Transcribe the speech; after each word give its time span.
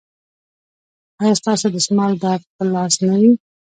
ایا 1.21 1.33
ستاسو 1.41 1.65
دستمال 1.75 2.13
به 2.21 2.31
په 2.55 2.63
لاس 2.73 2.93
نه 3.07 3.15
وي؟ 3.21 3.31